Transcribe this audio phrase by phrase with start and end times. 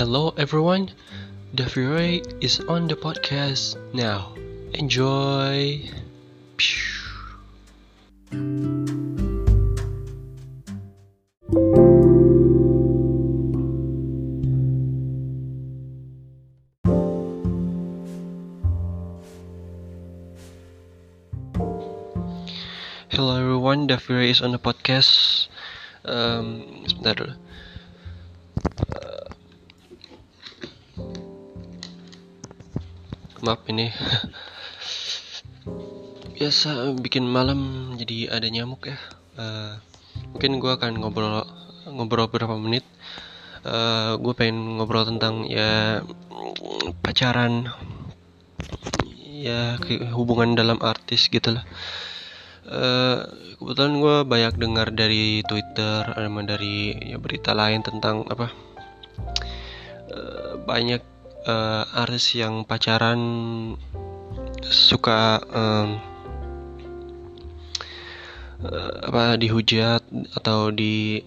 [0.00, 0.88] Hello everyone,
[1.52, 4.32] the Fury is on the podcast now.
[4.72, 5.76] Enjoy.
[23.12, 25.52] Hello everyone, the Fury is on the podcast.
[26.08, 27.36] Um, sebentar dulu.
[33.42, 33.90] Maaf ini
[36.36, 38.96] biasa bikin malam jadi ada nyamuk ya.
[39.36, 39.76] Uh,
[40.32, 41.44] mungkin gue akan ngobrol
[41.84, 42.84] ngobrol beberapa menit.
[43.60, 46.00] Uh, gue pengen ngobrol tentang ya
[47.04, 47.68] pacaran,
[49.36, 49.76] ya
[50.16, 51.64] hubungan dalam artis gitu lah.
[52.70, 53.18] Eh,
[53.58, 58.46] kebetulan gue banyak dengar dari Twitter sama dari ya, berita lain tentang apa
[60.14, 61.02] eh, banyak
[61.46, 63.20] eh, artis yang pacaran
[64.68, 65.88] suka em,
[68.64, 70.02] eh, apa dihujat
[70.36, 71.24] atau di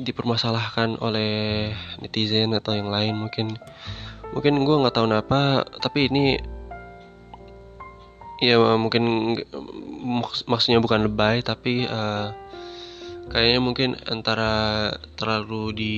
[0.00, 3.56] dipermasalahkan oleh netizen atau yang lain mungkin.
[4.32, 6.38] Mungkin gue nggak tahu kenapa tapi ini
[8.40, 9.36] ya mungkin
[10.48, 12.28] maksudnya bukan lebay tapi eh,
[13.30, 15.96] kayaknya mungkin antara terlalu di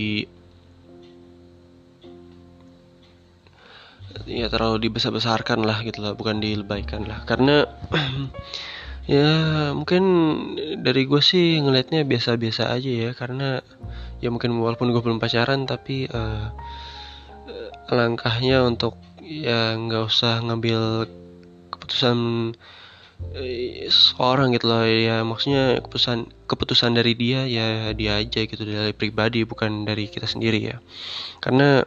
[4.29, 7.25] ya terlalu dibesar-besarkan lah gitu lah bukan dilebaikan lah.
[7.25, 7.69] Karena
[9.11, 9.29] ya
[9.75, 10.05] mungkin
[10.81, 13.11] dari gue sih ngelihatnya biasa-biasa aja ya.
[13.13, 13.61] Karena
[14.23, 16.47] ya mungkin walaupun gue belum pacaran tapi eh,
[17.93, 21.07] langkahnya untuk ya nggak usah ngambil
[21.73, 22.19] keputusan
[23.37, 28.92] eh, seorang gitu loh ya maksudnya keputusan keputusan dari dia ya dia aja gitu dari
[28.95, 30.77] pribadi bukan dari kita sendiri ya.
[31.42, 31.83] Karena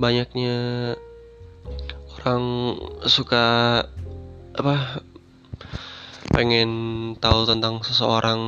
[0.00, 0.56] banyaknya
[2.20, 2.44] orang
[3.04, 3.44] suka
[4.56, 5.04] apa
[6.30, 6.70] pengen
[7.20, 8.40] tahu tentang seseorang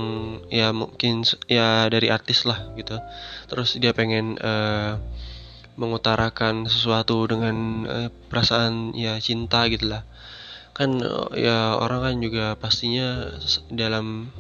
[0.49, 2.97] ya mungkin ya dari artis lah gitu.
[3.53, 4.97] Terus dia pengen eh,
[5.77, 10.09] mengutarakan sesuatu dengan eh, perasaan ya cinta gitu lah
[10.73, 11.05] kan
[11.37, 13.29] ya orang kan juga pastinya
[13.69, 14.33] dalam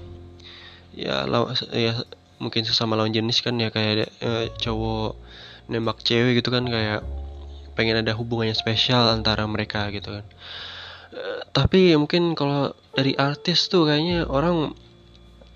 [0.96, 1.92] ya law- ya
[2.40, 5.12] mungkin sesama lawan jenis kan ya kayak eh, cowok
[5.70, 7.02] nembak cewek gitu kan kayak
[7.72, 10.24] pengen ada hubungannya spesial antara mereka gitu kan.
[11.12, 14.72] Eh, tapi mungkin kalau dari artis tuh kayaknya orang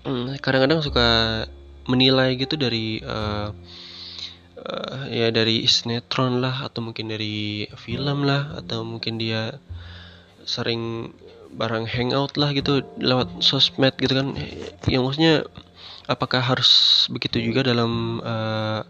[0.05, 1.07] mm, kadang-kadang suka
[1.89, 3.49] menilai gitu dari eh,
[4.57, 9.57] eh, ya dari sinetron lah atau mungkin dari film lah atau mungkin dia
[10.47, 11.13] sering
[11.57, 14.37] bareng hangout lah gitu lewat sosmed gitu kan.
[14.85, 15.35] Yang maksudnya
[16.07, 18.81] apakah harus begitu juga dalam eh,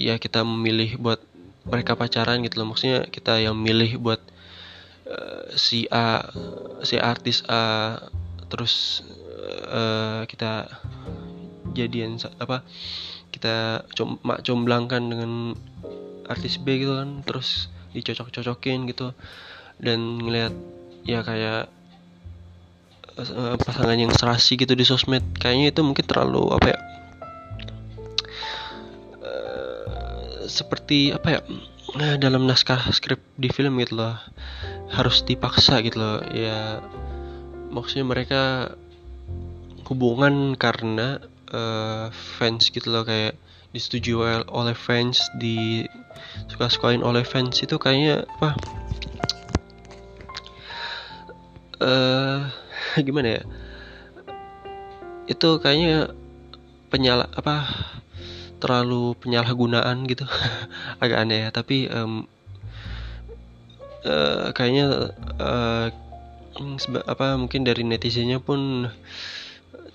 [0.00, 1.20] ya kita memilih buat
[1.68, 2.72] mereka pacaran gitu loh.
[2.72, 4.20] Maksudnya kita yang milih buat
[5.04, 6.24] eh, si A
[6.80, 7.96] si artis A
[8.48, 9.04] terus
[9.68, 10.66] eh, kita
[11.76, 12.66] jadian apa
[13.30, 15.54] kita com mak comblangkan dengan
[16.26, 19.12] artis B gitu kan terus dicocok-cocokin gitu.
[19.80, 20.52] Dan ngelihat
[21.04, 21.68] ya kayak
[23.20, 25.22] eh, pasangan yang serasi gitu di sosmed.
[25.36, 26.89] Kayaknya itu mungkin terlalu apa ya
[30.46, 31.40] seperti apa ya
[32.00, 34.16] eh, dalam naskah skrip di film gitu loh.
[34.92, 36.18] Harus dipaksa gitu loh.
[36.32, 36.80] Ya
[37.70, 38.74] maksudnya mereka
[39.90, 41.20] hubungan karena
[41.52, 43.04] eh, fans gitu loh.
[43.04, 43.36] Kayak
[43.70, 45.86] disetujui ol- oleh fans di
[46.50, 48.50] suka-sukain oleh fans itu kayaknya apa
[51.80, 52.40] eh
[53.06, 53.42] gimana ya?
[55.30, 56.10] Itu kayaknya
[56.90, 57.70] penyala apa
[58.60, 60.28] terlalu penyalahgunaan gitu.
[61.02, 62.28] Agak aneh ya tapi em,
[64.04, 65.16] eh, kayaknya
[66.76, 68.90] seba- apa mungkin dari netizennya pun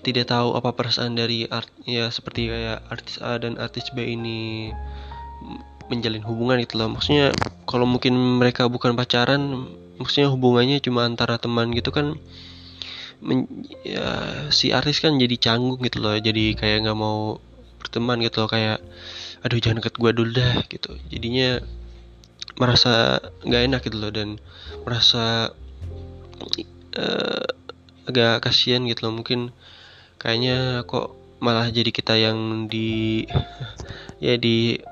[0.02, 4.70] tidak tahu apa perasaan dari art ya seperti kayak artis A dan artis B ini
[5.90, 6.94] menjalin hubungan gitu loh.
[6.94, 7.34] Maksudnya
[7.66, 9.66] kalau mungkin mereka bukan pacaran
[9.98, 12.14] maksudnya hubungannya cuma antara teman gitu kan
[13.18, 16.14] men- ya si artis kan jadi canggung gitu loh.
[16.14, 17.42] Jadi kayak nggak mau
[17.86, 18.82] berteman gitu loh kayak
[19.46, 20.98] aduh jangan deket gua dulu dah gitu.
[21.06, 21.62] Jadinya
[22.58, 24.42] merasa nggak enak gitu loh dan
[24.82, 25.54] merasa
[26.98, 27.46] eh,
[28.10, 29.22] agak kasihan gitu loh.
[29.22, 29.54] Mungkin
[30.18, 33.24] kayaknya kok malah jadi kita yang di
[34.26, 34.82] ya di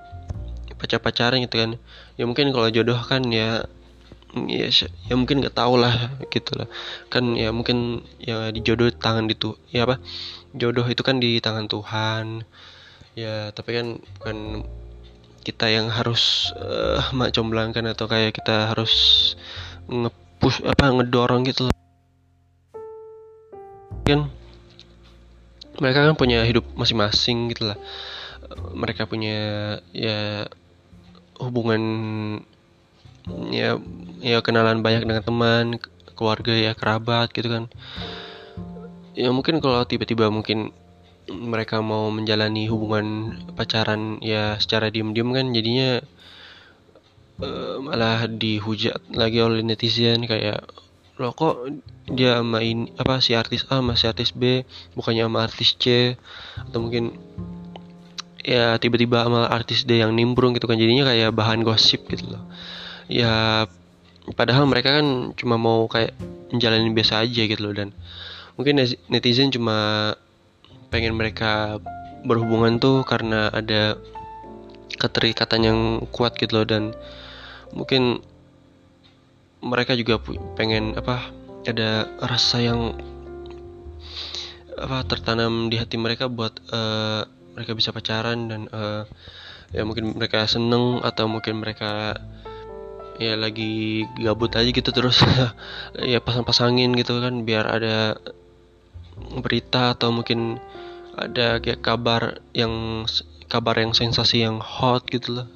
[0.79, 1.71] pacar-pacaran gitu kan.
[2.15, 3.67] Ya mungkin kalau jodoh kan ya
[4.43, 4.67] ya,
[5.07, 6.69] ya mungkin nggak tahu lah gitu lah
[7.07, 10.03] kan ya mungkin ya di jodoh tangan itu ya apa
[10.55, 12.43] jodoh itu kan di tangan Tuhan
[13.15, 13.87] ya tapi kan
[14.19, 14.67] bukan
[15.45, 18.93] kita yang harus uh, mak comblangkan atau kayak kita harus
[19.87, 21.77] ngepush apa ngedorong gitu loh.
[24.09, 24.33] Kan
[25.77, 27.79] mereka kan punya hidup masing-masing gitu lah.
[28.73, 30.49] Mereka punya ya
[31.37, 31.83] hubungan
[33.53, 33.77] ya
[34.25, 35.65] ya kenalan banyak dengan teman
[36.17, 37.65] keluarga ya kerabat gitu kan.
[39.13, 40.73] Ya mungkin kalau tiba-tiba mungkin
[41.31, 46.05] mereka mau menjalani hubungan pacaran ya secara diem-diem kan jadinya
[47.41, 50.69] uh, malah dihujat lagi oleh netizen kayak
[51.15, 51.71] lo kok
[52.11, 54.67] dia main apa si artis A sama si artis B
[54.99, 56.19] bukannya sama artis C?
[56.59, 57.15] Atau mungkin
[58.45, 62.43] ya tiba-tiba sama artis D yang nimbrung gitu kan jadinya kayak bahan gosip gitu loh.
[63.07, 63.65] Ya
[64.35, 66.13] padahal mereka kan cuma mau kayak
[66.51, 67.95] menjalani biasa aja gitu loh dan
[68.59, 70.13] mungkin netizen cuma
[70.95, 71.83] pengen mereka
[72.23, 73.99] berhubungan tuh karena ada
[74.95, 75.79] keterikatan yang
[76.15, 76.67] kuat gitu loh.
[76.71, 76.95] Dan
[77.75, 78.23] mungkin
[79.59, 80.23] mereka juga
[80.55, 81.35] pengen apa
[81.67, 82.95] ada rasa yang
[84.79, 87.27] apa tertanam di hati mereka buat uh,
[87.59, 89.03] mereka bisa pacaran dan uh,
[89.75, 92.15] ya mungkin mereka seneng atau mungkin mereka
[93.19, 95.19] ya lagi gabut aja gitu terus.
[95.99, 98.15] Ya pasang-pasangin gitu kan biar ada
[99.43, 100.59] berita atau mungkin
[101.19, 103.07] ada kayak kabar yang
[103.47, 105.49] kabar yang sensasi yang hot gitu loh.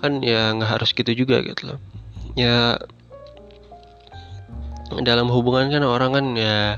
[0.00, 1.78] Kan ya nggak harus gitu juga gitu loh.
[2.34, 2.80] Ya
[5.00, 6.76] dalam hubungan kan orang kan ya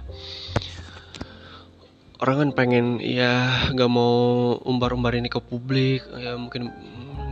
[2.22, 6.70] orang kan pengen ya nggak mau umbar-umbar ini ke publik ya mungkin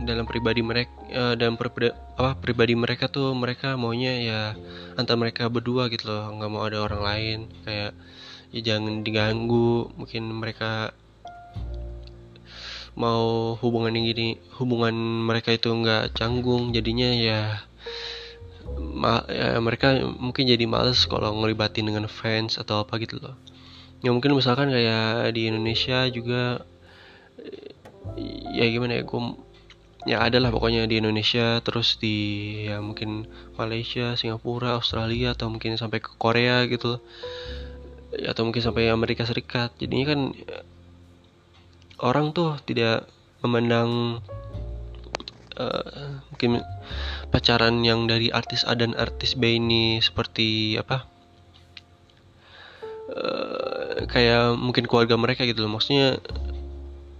[0.03, 4.41] dalam pribadi mereka uh, dalam pribadi apa pribadi mereka tuh mereka maunya ya
[4.99, 7.95] antara mereka berdua gitu loh nggak mau ada orang lain kayak
[8.53, 9.89] ya jangan diganggu.
[9.97, 10.93] Mungkin mereka
[12.93, 14.93] mau hubungan yang gini hubungan
[15.25, 17.65] mereka itu nggak canggung jadinya ya
[18.77, 23.35] ma ya mereka mungkin jadi males kalau ngelibatin dengan fans atau apa gitu loh.
[24.05, 26.61] Ya mungkin misalkan kayak di Indonesia juga
[28.53, 29.21] ya gimana ya gue
[30.03, 32.15] ya ada lah pokoknya di Indonesia terus di
[32.67, 33.23] ya mungkin
[33.55, 36.99] Malaysia Singapura Australia atau mungkin sampai ke Korea gitu
[38.29, 39.73] atau mungkin sampai Amerika Serikat.
[39.81, 40.19] Jadinya kan
[42.01, 43.09] orang tuh tidak
[43.41, 44.21] memandang
[45.57, 46.61] uh, mungkin
[47.33, 51.13] pacaran yang dari artis A dan artis B ini seperti apa?
[53.13, 55.77] Eh, kayak mungkin keluarga mereka gitu loh.
[55.77, 56.17] Maksudnya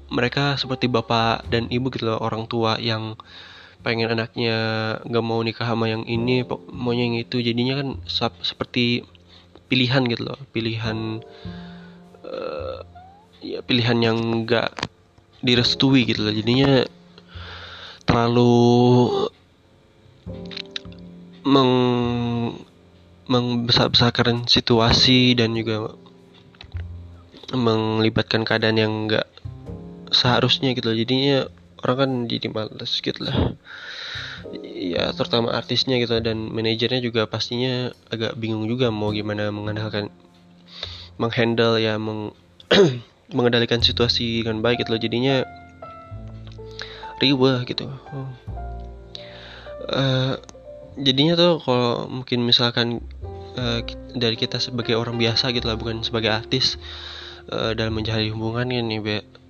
[0.09, 2.19] mereka seperti bapak dan ibu gitu loh.
[2.21, 3.19] Orang tua yang
[3.83, 4.55] pengen anaknya
[5.03, 7.37] nggak mau nikah sama yang ini maunya yang itu.
[7.43, 7.87] Jadinya kan
[8.41, 9.05] seperti
[9.73, 10.37] pilihan gitu loh.
[10.53, 11.25] Pilihan
[12.21, 12.79] uh,
[13.41, 14.69] ya pilihan yang nggak
[15.41, 16.33] direstui gitu loh.
[16.33, 16.85] Jadinya
[18.05, 18.53] terlalu
[21.41, 21.73] meng
[23.25, 25.97] membesar-besarkan situasi dan juga
[27.49, 29.25] melibatkan keadaan yang enggak
[30.13, 30.97] seharusnya gitu loh.
[31.01, 31.49] Jadinya
[31.81, 33.57] orang kan jadi males gitu lah
[34.83, 40.11] ya terutama artisnya gitu dan manajernya juga pastinya agak bingung juga mau gimana mengandalkan
[41.15, 42.35] menghandle ya meng
[43.35, 45.01] mengendalikan situasi dengan baik gitu loh.
[45.01, 45.35] Jadinya
[47.23, 47.87] riwah gitu.
[49.87, 50.35] Uh,
[50.99, 53.03] jadinya tuh kalau mungkin misalkan
[53.55, 53.81] uh,
[54.13, 56.79] dari kita sebagai orang biasa gitu lah bukan sebagai artis
[57.51, 59.01] uh, dalam menjalani hubungan ini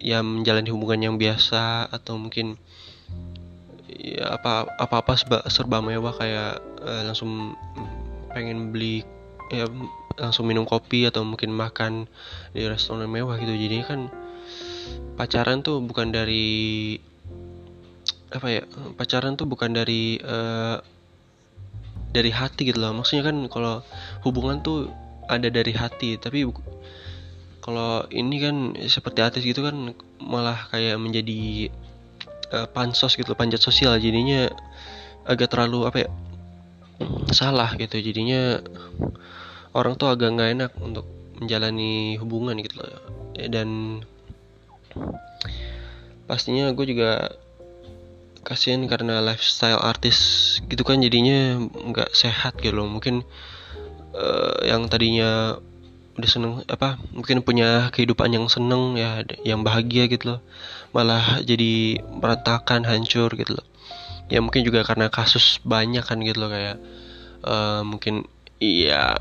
[0.02, 2.58] ya menjalani hubungan yang biasa atau mungkin
[3.98, 7.54] ya apa apa apa serba, serba mewah kayak uh, langsung
[8.34, 9.06] pengen beli
[9.54, 9.70] ya
[10.18, 12.10] langsung minum kopi atau mungkin makan
[12.54, 13.54] di restoran mewah gitu.
[13.54, 14.10] Jadi kan
[15.18, 16.98] pacaran tuh bukan dari
[18.34, 18.64] apa ya
[18.98, 20.82] pacaran tuh bukan dari uh,
[22.14, 22.94] dari hati gitu loh.
[22.94, 23.86] Maksudnya kan kalau
[24.26, 24.90] hubungan tuh
[25.30, 26.44] ada dari hati tapi
[27.64, 28.56] kalau ini kan
[28.92, 31.72] seperti artis gitu kan malah kayak menjadi
[32.54, 33.98] uh, pansos gitu panjat sosial.
[33.98, 34.48] Jadinya
[35.26, 36.10] agak terlalu apa ya
[37.34, 37.98] salah gitu.
[37.98, 38.62] Jadinya
[39.74, 41.10] orang tuh agak nggak enak untuk
[41.42, 42.90] menjalani hubungan gitu loh.
[43.34, 44.02] Ya, dan
[46.30, 47.34] pastinya gue juga
[48.44, 52.88] kasihan karena lifestyle artis gitu kan jadinya nggak sehat gitu loh.
[52.88, 53.26] Mungkin
[54.14, 55.58] uh, yang tadinya
[56.14, 60.40] udah seneng apa mungkin punya kehidupan yang seneng ya yang bahagia gitu loh.
[60.94, 63.66] Malah jadi berantakan hancur gitu loh.
[64.30, 66.78] Ya mungkin juga karena kasus banyak kan gitu loh kayak
[67.44, 68.26] uh, mungkin
[68.62, 69.18] iya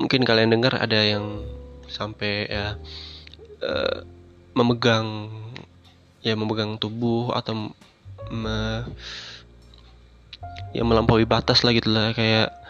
[0.00, 1.44] mungkin kalian dengar ada yang
[1.86, 2.74] sampai ya
[3.62, 3.98] uh,
[4.54, 5.30] memegang
[6.24, 7.74] ya memegang tubuh atau
[8.32, 8.56] me,
[10.72, 12.63] ya melampaui batas lah gitu lah kayak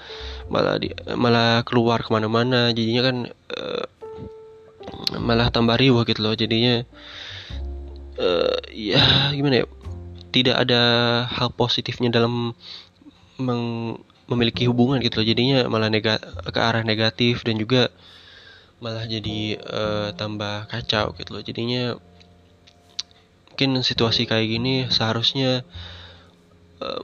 [0.48, 2.70] malah di, malah keluar ke mana-mana.
[2.72, 3.84] Jadinya kan uh,
[5.18, 6.34] malah tambah riuh gitu loh.
[6.36, 6.84] Jadinya
[8.20, 9.66] uh, ya gimana ya?
[10.34, 10.82] Tidak ada
[11.30, 12.52] hal positifnya dalam
[13.38, 13.96] meng
[14.26, 15.26] memiliki hubungan gitu loh.
[15.26, 17.92] Jadinya malah nega ke arah negatif dan juga
[18.82, 21.42] malah jadi uh, tambah kacau gitu loh.
[21.44, 21.96] Jadinya
[23.54, 25.62] mungkin situasi kayak gini seharusnya
[26.82, 27.02] uh,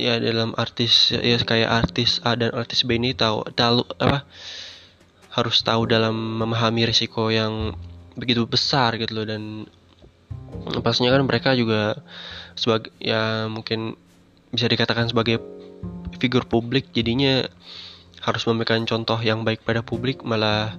[0.00, 4.24] ya dalam artis ya kayak artis A dan artis B ini tahu tahu apa
[5.30, 7.76] harus tahu dalam memahami risiko yang
[8.18, 9.26] begitu besar gitu loh.
[9.26, 9.42] Dan
[10.82, 12.00] pastinya kan mereka juga
[12.58, 13.94] sebagai ya mungkin
[14.50, 15.38] bisa dikatakan sebagai
[16.18, 16.90] figur publik.
[16.90, 17.46] Jadinya
[18.20, 20.76] harus memberikan contoh yang baik pada publik malah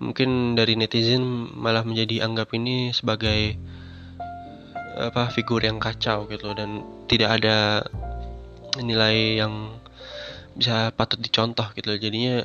[0.00, 3.58] mungkin dari netizen malah menjadi anggap ini sebagai
[4.96, 6.56] apa figur yang kacau gitu loh.
[6.56, 7.82] Dan tidak ada
[8.78, 9.74] nilai yang
[10.54, 12.44] bisa patut dicontoh gitu jadinya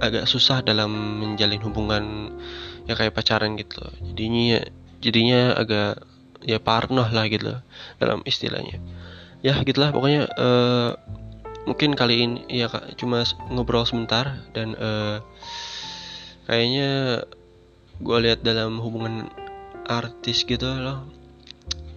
[0.00, 0.92] agak susah dalam
[1.24, 2.04] menjalin hubungan
[2.84, 3.94] ya kayak pacaran gitu loh.
[4.12, 4.60] Jadinya
[5.00, 6.04] jadinya agak
[6.44, 7.60] ya parnoh lah gitu loh,
[7.98, 8.78] dalam istilahnya.
[9.40, 10.90] Ya gitulah pokoknya uh,
[11.66, 15.18] mungkin kali ini ya cuma ngobrol sebentar dan uh,
[16.46, 17.22] kayaknya
[17.98, 19.32] gue lihat dalam hubungan
[19.88, 21.08] artis gitu loh.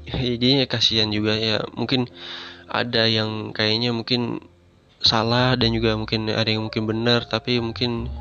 [0.10, 1.62] Ya, jadinya kasihan juga ya.
[1.77, 2.10] Mungkin
[2.69, 4.39] ada yang kayaknya mungkin
[5.01, 8.11] salah dan juga mungkin ada yang mungkin benar tapi mungkin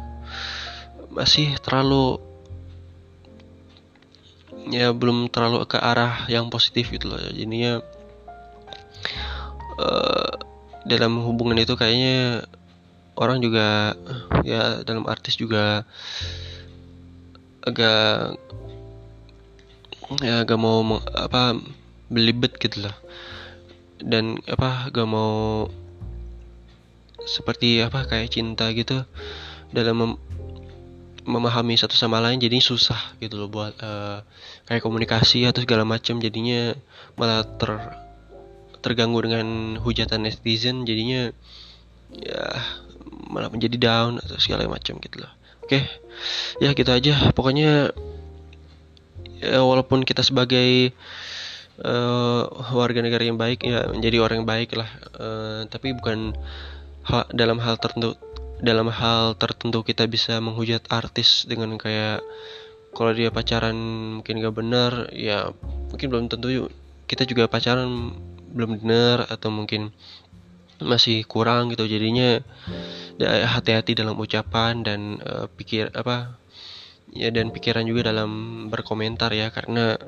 [1.12, 2.22] masih terlalu
[4.72, 7.20] ya belum terlalu ke arah yang positif gitu loh.
[7.20, 7.80] Jadinya
[9.80, 10.32] uh,
[10.88, 12.44] dalam hubungan itu kayaknya
[13.18, 13.98] orang juga
[14.46, 15.82] ya dalam artis juga
[17.66, 18.38] agak
[20.24, 20.80] ya agak mau
[21.12, 21.58] apa
[22.08, 22.96] belibet gitu loh
[24.02, 25.66] dan apa gak mau
[27.26, 29.04] seperti apa kayak cinta gitu
[29.74, 30.12] dalam mem
[31.28, 34.24] memahami satu sama lain jadi susah gitu loh buat uh,
[34.64, 36.72] kayak komunikasi atau segala macam jadinya
[37.20, 37.68] malah ter
[38.80, 41.28] terganggu dengan hujatan netizen jadinya
[42.16, 42.44] ya
[43.28, 45.32] malah menjadi down atau segala macam gitu loh.
[45.60, 45.84] Oke
[46.64, 47.28] ya gitu aja.
[47.36, 47.92] Pokoknya
[49.44, 50.96] ya, walaupun kita sebagai
[51.82, 52.42] uh,
[52.74, 54.90] warga negara yang baik ya menjadi orang yang baik lah.
[55.14, 56.34] Uh, tapi bukan
[57.06, 58.18] ha dalam hal tertentu
[58.58, 62.22] dalam hal tertentu kita bisa menghujat artis dengan kayak
[62.90, 63.76] kalau dia pacaran
[64.18, 65.54] mungkin gak benar ya
[65.94, 66.66] mungkin belum tentu
[67.06, 68.18] kita juga pacaran
[68.52, 69.94] belum benar atau mungkin
[70.82, 71.86] masih kurang gitu.
[71.86, 72.38] Jadinya
[73.18, 76.38] ya, hati-hati dalam ucapan dan uh, pikir apa
[77.10, 78.30] ya dan pikiran juga dalam
[78.70, 79.50] berkomentar ya.
[79.50, 79.98] Karena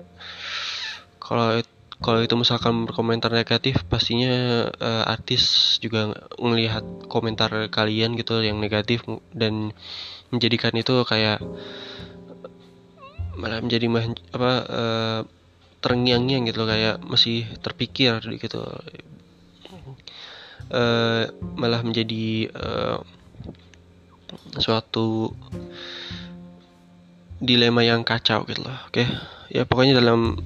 [1.30, 1.62] kalau
[2.00, 6.10] kalau itu misalkan berkomentar negatif pastinya uh, artis juga
[6.42, 9.70] melihat komentar kalian gitu yang negatif dan
[10.34, 11.38] menjadikan itu kayak
[13.38, 13.86] malah menjadi
[14.34, 15.20] apa uh,
[15.78, 18.64] terngiang-ngiang gitu kayak masih terpikir gitu
[20.74, 22.98] uh, malah menjadi uh,
[24.58, 25.30] suatu
[27.40, 29.06] dilema yang kacau gitu loh oke okay?
[29.52, 30.36] ya pokoknya dalam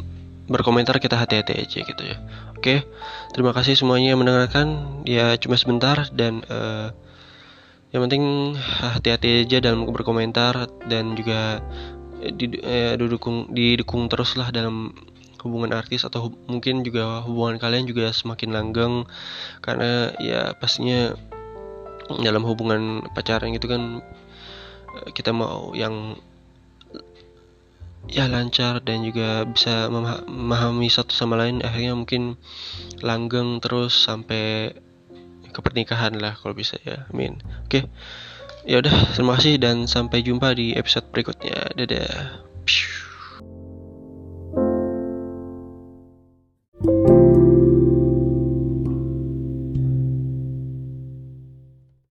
[0.44, 2.16] berkomentar kita hati-hati aja gitu ya.
[2.56, 2.84] Oke
[3.32, 5.00] terima kasih semuanya yang mendengarkan.
[5.08, 6.92] Ya cuma sebentar dan uh,
[7.94, 11.62] yang penting hati-hati aja dalam berkomentar dan juga
[12.18, 14.90] di, eh, didukung didukung teruslah dalam
[15.44, 18.94] hubungan artis atau hub, mungkin juga hubungan kalian juga semakin langgeng.
[19.60, 21.14] Karena ya pastinya
[22.20, 24.00] dalam hubungan pacaran gitu kan
[24.98, 26.18] eh, kita mau yang
[28.08, 31.64] ya lancar dan juga bisa memahami satu sama lain.
[31.64, 32.36] Akhirnya mungkin
[33.00, 34.74] langgeng terus sampai
[35.54, 37.06] ke pernikahan lah kalau bisa ya.
[37.14, 37.38] Amin.
[37.64, 37.86] Oke.
[38.64, 41.76] Ya udah terima kasih dan sampai jumpa di episode berikutnya.
[41.76, 42.42] Dadah